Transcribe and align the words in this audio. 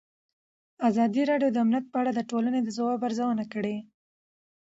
ازادي 0.89 1.21
راډیو 1.31 1.49
د 1.51 1.57
امنیت 1.63 1.85
په 1.89 1.97
اړه 2.01 2.11
د 2.13 2.21
ټولنې 2.29 2.59
د 2.63 2.69
ځواب 2.77 2.99
ارزونه 3.07 3.43
کړې. 3.53 3.77